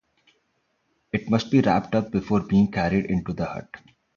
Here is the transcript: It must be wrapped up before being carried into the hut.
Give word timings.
It 1.13 1.29
must 1.29 1.51
be 1.51 1.61
wrapped 1.61 1.93
up 1.93 2.09
before 2.09 2.39
being 2.39 2.71
carried 2.71 3.05
into 3.05 3.33
the 3.33 3.45
hut. 3.45 3.69